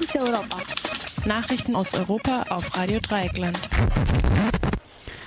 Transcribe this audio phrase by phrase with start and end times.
[0.00, 0.56] Fokus Europa.
[1.26, 3.58] Nachrichten aus Europa auf Radio Dreieckland.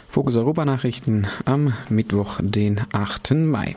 [0.10, 3.36] Fokus Europa Nachrichten am Mittwoch, den 8.
[3.36, 3.76] Mai.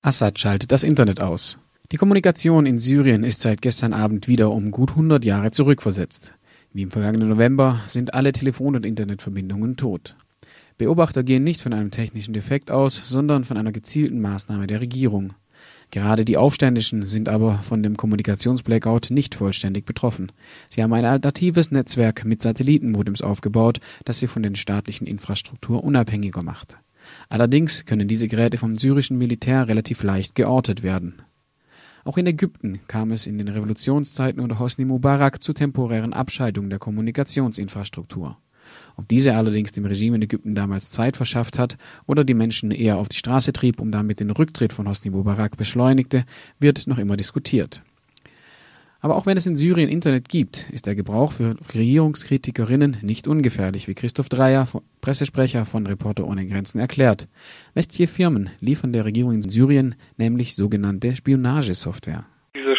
[0.00, 1.58] Assad schaltet das Internet aus.
[1.90, 6.34] Die Kommunikation in Syrien ist seit gestern Abend wieder um gut 100 Jahre zurückversetzt.
[6.72, 10.14] Wie im vergangenen November sind alle Telefon- und Internetverbindungen tot.
[10.76, 15.34] Beobachter gehen nicht von einem technischen Defekt aus, sondern von einer gezielten Maßnahme der Regierung.
[15.90, 20.32] Gerade die Aufständischen sind aber von dem Kommunikationsblackout nicht vollständig betroffen.
[20.68, 26.42] Sie haben ein alternatives Netzwerk mit Satellitenmodems aufgebaut, das sie von den staatlichen Infrastruktur unabhängiger
[26.42, 26.76] macht.
[27.30, 31.22] Allerdings können diese Geräte vom syrischen Militär relativ leicht geortet werden.
[32.04, 36.78] Auch in Ägypten kam es in den Revolutionszeiten unter Hosni Mubarak zu temporären Abschaltungen der
[36.78, 38.36] Kommunikationsinfrastruktur.
[38.98, 42.96] Ob diese allerdings dem Regime in Ägypten damals Zeit verschafft hat oder die Menschen eher
[42.96, 46.24] auf die Straße trieb, um damit den Rücktritt von Hosni Mubarak beschleunigte,
[46.58, 47.82] wird noch immer diskutiert.
[49.00, 53.86] Aber auch wenn es in Syrien Internet gibt, ist der Gebrauch für Regierungskritikerinnen nicht ungefährlich,
[53.86, 54.66] wie Christoph Dreyer,
[55.00, 57.28] Pressesprecher von Reporter ohne Grenzen, erklärt.
[57.74, 62.26] Westliche Firmen liefern der Regierung in Syrien nämlich sogenannte Spionagesoftware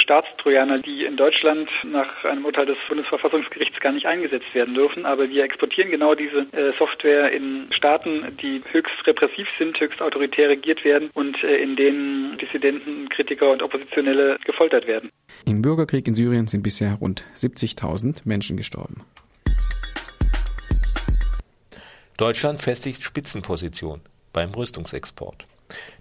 [0.10, 5.06] Staatstrojaner, die in Deutschland nach einem Urteil des Bundesverfassungsgerichts gar nicht eingesetzt werden dürfen.
[5.06, 10.50] Aber wir exportieren genau diese äh, Software in Staaten, die höchst repressiv sind, höchst autoritär
[10.50, 15.12] regiert werden und äh, in denen Dissidenten, Kritiker und Oppositionelle gefoltert werden.
[15.46, 19.06] Im Bürgerkrieg in Syrien sind bisher rund 70.000 Menschen gestorben.
[22.18, 24.02] Deutschland festigt Spitzenposition
[24.34, 25.46] beim Rüstungsexport.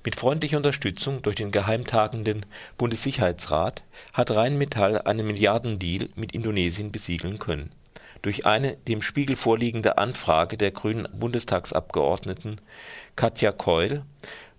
[0.05, 2.47] Mit freundlicher Unterstützung durch den geheimtagenden
[2.79, 3.83] Bundessicherheitsrat
[4.15, 7.73] hat Rheinmetall einen Milliardendeal mit Indonesien besiegeln können.
[8.23, 12.61] Durch eine dem Spiegel vorliegende Anfrage der grünen Bundestagsabgeordneten
[13.15, 14.03] Katja Keul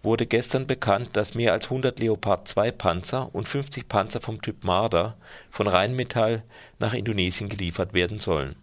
[0.01, 5.17] wurde gestern bekannt, dass mehr als 100 Leopard-2-Panzer und 50 Panzer vom Typ Marder
[5.49, 6.43] von Rheinmetall
[6.77, 8.55] nach Indonesien geliefert werden sollen.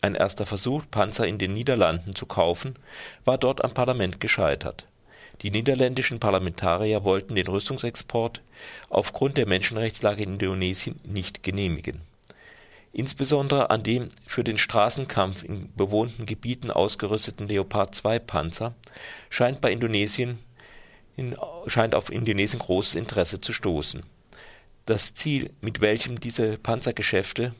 [0.00, 2.76] Ein erster Versuch, Panzer in den Niederlanden zu kaufen,
[3.24, 4.86] war dort am Parlament gescheitert
[5.42, 8.42] die niederländischen Parlamentarier wollten den Rüstungsexport
[8.88, 12.00] aufgrund der Menschenrechtslage in Indonesien nicht genehmigen.
[12.92, 18.74] Insbesondere an dem für den Straßenkampf in bewohnten Gebieten ausgerüsteten Leopard-2-Panzer
[19.30, 19.64] scheint
[21.94, 24.02] auf Indonesien großes Interesse zu stoßen.
[24.86, 27.54] Das Ziel, mit welchem diese Panzergeschäfte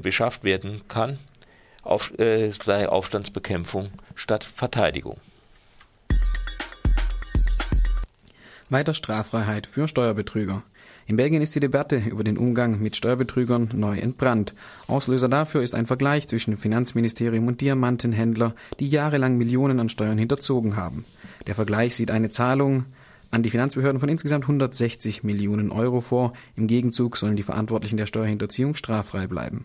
[0.00, 1.18] beschafft werden kann,
[2.18, 5.20] äh, sei Aufstandsbekämpfung statt Verteidigung
[8.70, 10.62] Weiter Straffreiheit für Steuerbetrüger.
[11.06, 14.54] In Belgien ist die Debatte über den Umgang mit Steuerbetrügern neu entbrannt.
[14.88, 20.76] Auslöser dafür ist ein Vergleich zwischen Finanzministerium und Diamantenhändler, die jahrelang Millionen an Steuern hinterzogen
[20.76, 21.06] haben.
[21.46, 22.84] Der Vergleich sieht eine Zahlung
[23.30, 26.34] an die Finanzbehörden von insgesamt 160 Millionen Euro vor.
[26.56, 29.64] Im Gegenzug sollen die Verantwortlichen der Steuerhinterziehung straffrei bleiben.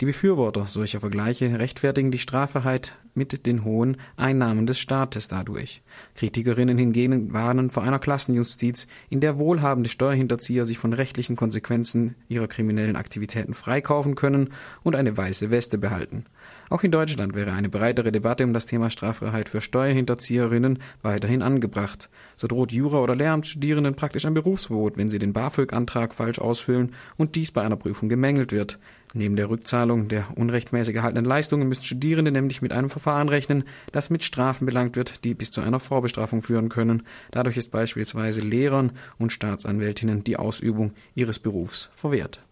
[0.00, 5.82] Die Befürworter solcher Vergleiche rechtfertigen die Straffreiheit mit den hohen Einnahmen des Staates dadurch.
[6.14, 12.48] Kritikerinnen hingegen warnen vor einer Klassenjustiz, in der wohlhabende Steuerhinterzieher sich von rechtlichen Konsequenzen ihrer
[12.48, 14.50] kriminellen Aktivitäten freikaufen können
[14.82, 16.24] und eine weiße Weste behalten.
[16.70, 22.08] Auch in Deutschland wäre eine breitere Debatte um das Thema Straffreiheit für Steuerhinterzieherinnen weiterhin angebracht.
[22.36, 27.34] So droht Jura- oder Lehramtsstudierenden praktisch ein Berufsverbot, wenn sie den BAföG-Antrag falsch ausfüllen und
[27.34, 28.78] dies bei einer Prüfung gemängelt wird.
[29.14, 34.10] Neben der Rückzahlung der unrechtmäßig erhaltenen Leistungen müssen Studierende nämlich mit einem Verfahren rechnen, das
[34.10, 37.02] mit Strafen belangt wird, die bis zu einer Vorbestrafung führen können.
[37.32, 42.44] Dadurch ist beispielsweise Lehrern und Staatsanwältinnen die Ausübung ihres Berufs verwehrt.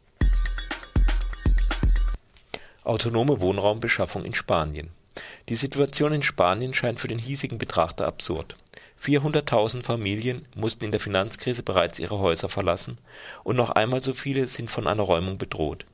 [2.82, 4.88] Autonome Wohnraumbeschaffung in Spanien.
[5.48, 8.56] Die Situation in Spanien scheint für den hiesigen Betrachter absurd.
[9.02, 12.98] 400.000 Familien mussten in der Finanzkrise bereits ihre Häuser verlassen
[13.44, 15.86] und noch einmal so viele sind von einer Räumung bedroht,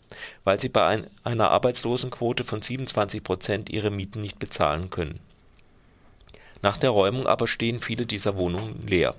[0.43, 5.21] weil sie bei einer Arbeitslosenquote von 27 Prozent ihre Mieten nicht bezahlen können.
[6.63, 9.15] Nach der Räumung aber stehen viele dieser Wohnungen leer,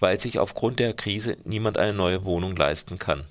[0.00, 3.24] weil sich aufgrund der Krise niemand eine neue Wohnung leisten kann.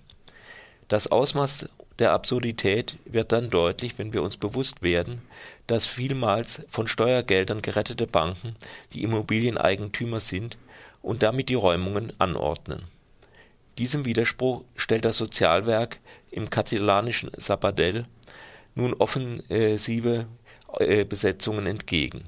[0.88, 1.70] Das Ausmaß
[2.00, 5.22] der Absurdität wird dann deutlich, wenn wir uns bewusst werden,
[5.68, 8.56] dass vielmals von Steuergeldern gerettete Banken
[8.94, 10.58] die Immobilieneigentümer sind
[11.02, 12.84] und damit die Räumungen anordnen.
[13.78, 16.00] Diesem Widerspruch stellt das Sozialwerk
[16.32, 18.06] im katalanischen Sabadell
[18.76, 20.26] nun offensive
[20.80, 22.24] äh, Besetzungen entgegen.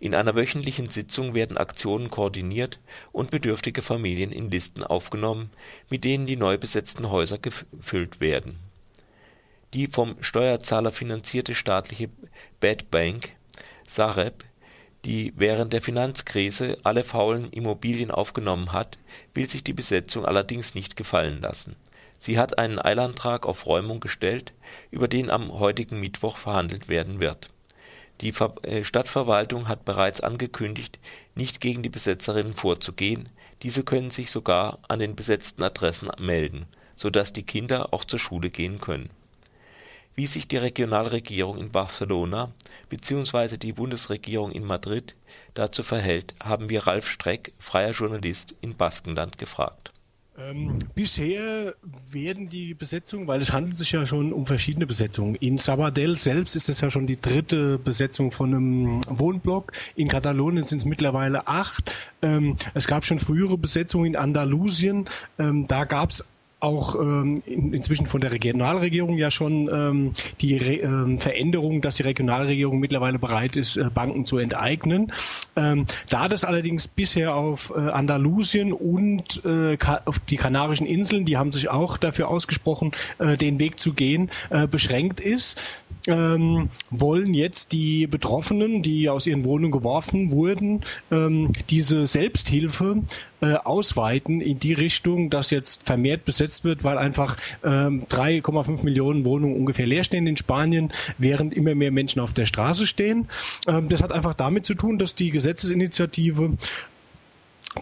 [0.00, 2.80] In einer wöchentlichen Sitzung werden Aktionen koordiniert
[3.12, 5.50] und bedürftige Familien in Listen aufgenommen,
[5.88, 8.58] mit denen die neu besetzten Häuser gefüllt werden
[9.74, 12.10] die vom Steuerzahler finanzierte staatliche
[12.62, 13.34] Bad Bank
[13.88, 14.44] Sareb,
[15.04, 18.98] die während der Finanzkrise alle faulen Immobilien aufgenommen hat,
[19.34, 21.74] will sich die Besetzung allerdings nicht gefallen lassen.
[22.20, 24.52] Sie hat einen Eilantrag auf Räumung gestellt,
[24.92, 27.50] über den am heutigen Mittwoch verhandelt werden wird.
[28.20, 28.32] Die
[28.62, 31.00] äh, Stadtverwaltung hat bereits angekündigt,
[31.34, 33.28] nicht gegen die Besetzerinnen vorzugehen,
[33.64, 38.20] diese können sich sogar an den besetzten Adressen melden, so dass die Kinder auch zur
[38.20, 39.10] Schule gehen können.
[40.14, 42.52] Wie sich die Regionalregierung in Barcelona
[42.90, 43.56] bzw.
[43.56, 45.16] die Bundesregierung in Madrid
[45.54, 49.92] dazu verhält, haben wir Ralf Streck, freier Journalist in Baskenland, gefragt
[50.38, 51.74] ähm, bisher
[52.10, 55.34] werden die Besetzungen, weil es handelt sich ja schon um verschiedene Besetzungen.
[55.34, 59.72] In Sabadell selbst ist es ja schon die dritte Besetzung von einem Wohnblock.
[59.94, 61.94] In Katalonien sind es mittlerweile acht.
[62.22, 65.06] Ähm, es gab schon frühere Besetzungen in Andalusien.
[65.38, 66.24] Ähm, da gab es
[66.62, 71.96] auch ähm, in, inzwischen von der Regionalregierung ja schon ähm, die Re ähm, Veränderung, dass
[71.96, 75.12] die Regionalregierung mittlerweile bereit ist, äh, Banken zu enteignen.
[75.56, 81.36] Ähm, da das allerdings bisher auf äh, Andalusien und äh, auf die Kanarischen Inseln, die
[81.36, 85.60] haben sich auch dafür ausgesprochen, äh, den Weg zu gehen, äh, beschränkt ist,
[86.06, 93.02] ähm, wollen jetzt die Betroffenen, die aus ihren Wohnungen geworfen wurden, ähm, diese Selbsthilfe
[93.42, 99.24] äh, ausweiten in die Richtung, dass jetzt vermehrt besetzt wird, weil einfach ähm, 3,5 Millionen
[99.24, 103.28] Wohnungen ungefähr leer stehen in Spanien, während immer mehr Menschen auf der Straße stehen.
[103.66, 106.52] Ähm, das hat einfach damit zu tun, dass die Gesetzesinitiative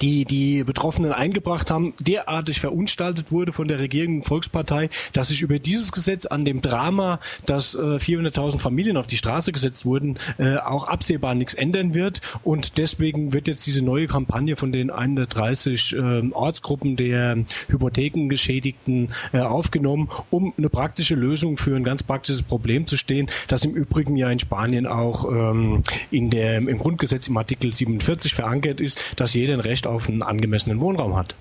[0.00, 5.58] die die Betroffenen eingebracht haben, derartig verunstaltet wurde von der regierenden Volkspartei, dass sich über
[5.58, 10.56] dieses Gesetz an dem Drama, dass äh, 400.000 Familien auf die Straße gesetzt wurden, äh,
[10.56, 12.20] auch absehbar nichts ändern wird.
[12.44, 19.40] Und deswegen wird jetzt diese neue Kampagne von den 130 äh, Ortsgruppen der Hypothekengeschädigten äh,
[19.40, 24.16] aufgenommen, um eine praktische Lösung für ein ganz praktisches Problem zu stehen, das im Übrigen
[24.16, 29.34] ja in Spanien auch ähm, in der, im Grundgesetz im Artikel 47 verankert ist, dass
[29.34, 31.34] jeder ein Recht Recht auf einen angemessenen Wohnraum hat.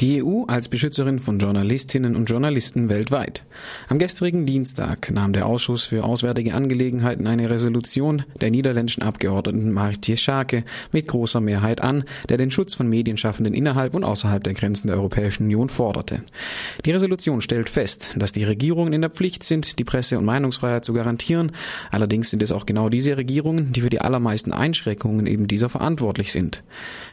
[0.00, 3.44] Die EU als Beschützerin von Journalistinnen und Journalisten weltweit.
[3.88, 10.16] Am gestrigen Dienstag nahm der Ausschuss für Auswärtige Angelegenheiten eine Resolution der niederländischen Abgeordneten Martje
[10.16, 14.88] Schake mit großer Mehrheit an, der den Schutz von Medienschaffenden innerhalb und außerhalb der Grenzen
[14.88, 16.22] der Europäischen Union forderte.
[16.84, 20.84] Die Resolution stellt fest, dass die Regierungen in der Pflicht sind, die Presse- und Meinungsfreiheit
[20.84, 21.52] zu garantieren.
[21.92, 26.32] Allerdings sind es auch genau diese Regierungen, die für die allermeisten Einschränkungen eben dieser verantwortlich
[26.32, 26.64] sind.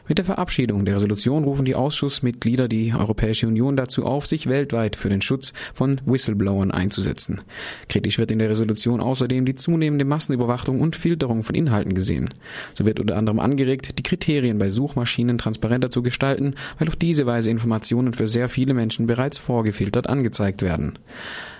[0.08, 4.96] Mit der Verabschiedung der Resolution rufen die Ausschussmitglieder die Europäische Union dazu auf, sich weltweit
[4.96, 7.42] für den Schutz von Whistleblowern einzusetzen.
[7.88, 12.30] Kritisch wird in der Resolution außerdem die zunehmende Massenüberwachung und Filterung von Inhalten gesehen.
[12.74, 17.26] So wird unter anderem angeregt, die Kriterien bei Suchmaschinen transparenter zu gestalten, weil auf diese
[17.26, 20.98] Weise Informationen für sehr viele Menschen bereits vorgefiltert angezeigt werden.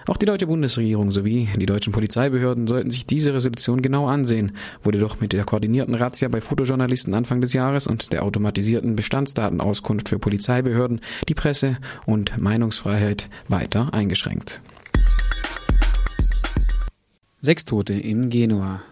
[0.07, 4.53] Auch die deutsche Bundesregierung sowie die deutschen Polizeibehörden sollten sich diese Resolution genau ansehen,
[4.83, 10.09] wurde doch mit der koordinierten Razzia bei Fotojournalisten Anfang des Jahres und der automatisierten Bestandsdatenauskunft
[10.09, 14.61] für Polizeibehörden die Presse- und Meinungsfreiheit weiter eingeschränkt.
[17.41, 18.83] Sechs Tote in Genua.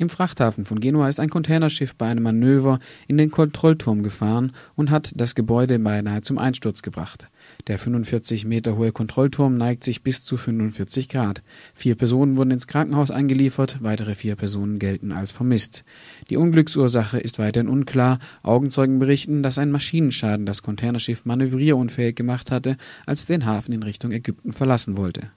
[0.00, 2.78] Im Frachthafen von Genua ist ein Containerschiff bei einem Manöver
[3.08, 7.28] in den Kontrollturm gefahren und hat das Gebäude beinahe zum Einsturz gebracht.
[7.66, 11.42] Der 45 Meter hohe Kontrollturm neigt sich bis zu 45 Grad.
[11.74, 15.82] Vier Personen wurden ins Krankenhaus eingeliefert, weitere vier Personen gelten als vermisst.
[16.30, 18.20] Die Unglücksursache ist weiterhin unklar.
[18.44, 24.12] Augenzeugen berichten, dass ein Maschinenschaden das Containerschiff manövrierunfähig gemacht hatte, als den Hafen in Richtung
[24.12, 25.32] Ägypten verlassen wollte.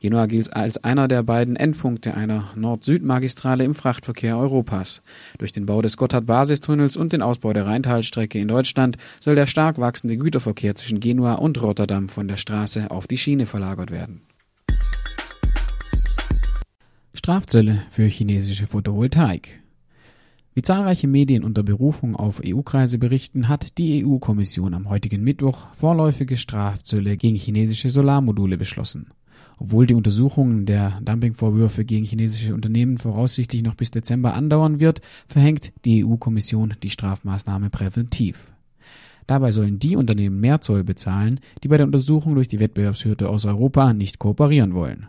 [0.00, 5.02] Genua gilt als einer der beiden Endpunkte einer Nord-Süd-Magistrale im Frachtverkehr Europas.
[5.36, 9.78] Durch den Bau des Gotthard-Basistunnels und den Ausbau der Rheintalstrecke in Deutschland soll der stark
[9.78, 14.22] wachsende Güterverkehr zwischen Genua und Rotterdam von der Straße auf die Schiene verlagert werden.
[17.12, 19.60] Strafzölle für chinesische Photovoltaik.
[20.54, 26.38] Wie zahlreiche Medien unter Berufung auf EU-Kreise berichten, hat die EU-Kommission am heutigen Mittwoch vorläufige
[26.38, 29.10] Strafzölle gegen chinesische Solarmodule beschlossen.
[29.60, 35.74] Obwohl die Untersuchung der Dumpingvorwürfe gegen chinesische Unternehmen voraussichtlich noch bis Dezember andauern wird, verhängt
[35.84, 38.50] die EU-Kommission die Strafmaßnahme präventiv.
[39.26, 43.44] Dabei sollen die Unternehmen mehr Zoll bezahlen, die bei der Untersuchung durch die Wettbewerbshürde aus
[43.44, 45.08] Europa nicht kooperieren wollen.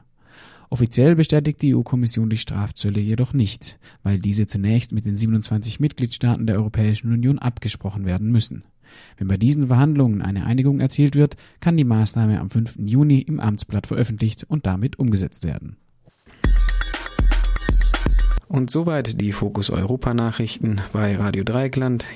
[0.69, 6.45] Offiziell bestätigt die EU-Kommission die Strafzölle jedoch nicht, weil diese zunächst mit den 27 Mitgliedstaaten
[6.45, 8.65] der Europäischen Union abgesprochen werden müssen.
[9.17, 12.75] Wenn bei diesen Verhandlungen eine Einigung erzielt wird, kann die Maßnahme am 5.
[12.85, 15.77] Juni im Amtsblatt veröffentlicht und damit umgesetzt werden.
[18.47, 22.05] Und soweit die Fokus Europa Nachrichten bei Radio Dreieckland.